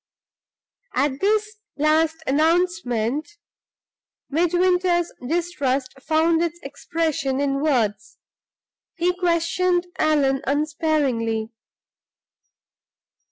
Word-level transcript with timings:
'"At 0.95 1.19
this 1.19 1.57
last 1.77 2.15
announcement, 2.25 3.37
Midwinter's 4.31 5.11
distrust 5.27 5.93
found 6.01 6.41
its 6.41 6.59
expression 6.63 7.39
in 7.39 7.61
words. 7.61 8.17
He 8.95 9.13
questioned 9.15 9.85
Allan 9.99 10.41
unsparingly. 10.47 11.51